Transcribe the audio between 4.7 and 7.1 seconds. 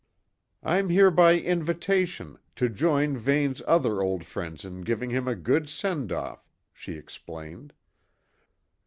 giving him a good send off," she